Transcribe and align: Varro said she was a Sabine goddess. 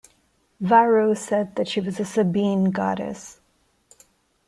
Varro 0.59 1.13
said 1.13 1.61
she 1.67 1.79
was 1.79 1.99
a 1.99 2.05
Sabine 2.05 2.71
goddess. 2.71 3.39